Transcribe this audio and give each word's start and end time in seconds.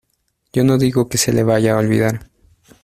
yo 0.51 0.63
no 0.63 0.79
digo 0.79 1.07
que 1.07 1.19
se 1.19 1.31
le 1.31 1.43
vaya 1.43 1.75
a 1.75 1.77
olvidar. 1.77 2.27